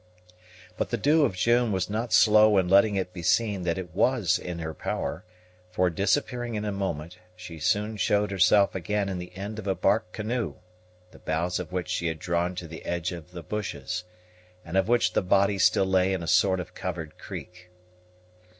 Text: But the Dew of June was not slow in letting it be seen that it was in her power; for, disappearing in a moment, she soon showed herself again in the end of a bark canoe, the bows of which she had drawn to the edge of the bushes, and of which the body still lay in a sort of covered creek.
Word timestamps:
But 0.77 0.89
the 0.89 0.97
Dew 0.97 1.25
of 1.25 1.35
June 1.35 1.71
was 1.71 1.87
not 1.87 2.11
slow 2.11 2.57
in 2.57 2.67
letting 2.67 2.95
it 2.95 3.13
be 3.13 3.21
seen 3.21 3.61
that 3.65 3.77
it 3.77 3.93
was 3.93 4.39
in 4.39 4.57
her 4.57 4.73
power; 4.73 5.23
for, 5.69 5.91
disappearing 5.91 6.55
in 6.55 6.65
a 6.65 6.71
moment, 6.71 7.19
she 7.35 7.59
soon 7.59 7.97
showed 7.97 8.31
herself 8.31 8.73
again 8.73 9.09
in 9.09 9.19
the 9.19 9.31
end 9.37 9.59
of 9.59 9.67
a 9.67 9.75
bark 9.75 10.11
canoe, 10.11 10.55
the 11.11 11.19
bows 11.19 11.59
of 11.59 11.71
which 11.71 11.87
she 11.87 12.07
had 12.07 12.17
drawn 12.17 12.55
to 12.55 12.67
the 12.67 12.83
edge 12.83 13.11
of 13.11 13.29
the 13.29 13.43
bushes, 13.43 14.03
and 14.65 14.75
of 14.75 14.87
which 14.87 15.13
the 15.13 15.21
body 15.21 15.59
still 15.59 15.85
lay 15.85 16.13
in 16.13 16.23
a 16.23 16.27
sort 16.27 16.59
of 16.59 16.73
covered 16.73 17.19
creek. 17.19 17.69